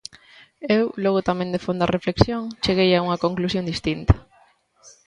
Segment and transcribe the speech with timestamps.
[0.77, 4.13] Eu, logo tamén de fonda reflexión, cheguei a unha conclusión distinta.